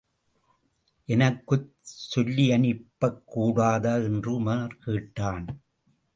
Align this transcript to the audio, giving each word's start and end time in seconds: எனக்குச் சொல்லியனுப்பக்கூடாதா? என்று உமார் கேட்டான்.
எனக்குச் 1.05 1.71
சொல்லியனுப்பக்கூடாதா? 2.15 4.03
என்று 4.03 4.39
உமார் 4.39 4.75
கேட்டான். 4.79 5.63